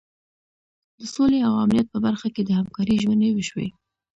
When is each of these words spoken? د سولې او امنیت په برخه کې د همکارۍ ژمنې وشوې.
د 0.99 1.01
سولې 1.13 1.39
او 1.47 1.53
امنیت 1.63 1.87
په 1.91 1.99
برخه 2.05 2.27
کې 2.35 2.41
د 2.43 2.49
همکارۍ 2.59 2.95
ژمنې 3.03 3.29
وشوې. 3.31 3.67